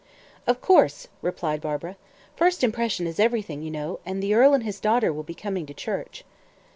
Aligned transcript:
"Of 0.47 0.61
course," 0.61 1.07
replied 1.21 1.61
Barbara. 1.61 1.95
"First 2.35 2.63
impression 2.63 3.05
is 3.05 3.19
everything, 3.19 3.61
you 3.61 3.69
know, 3.69 3.99
and 4.03 4.23
the 4.23 4.33
earl 4.33 4.55
and 4.55 4.63
his 4.63 4.79
daughter 4.79 5.13
will 5.13 5.21
be 5.21 5.35
coming 5.35 5.67
to 5.67 5.75
church." 5.75 6.23